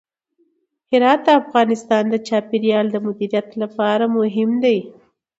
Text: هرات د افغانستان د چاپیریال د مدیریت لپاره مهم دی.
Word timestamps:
هرات 0.91 1.19
د 1.25 1.29
افغانستان 1.41 2.03
د 2.09 2.15
چاپیریال 2.27 2.85
د 2.91 2.95
مدیریت 3.05 3.49
لپاره 3.61 4.03
مهم 4.17 4.51
دی. 4.63 4.77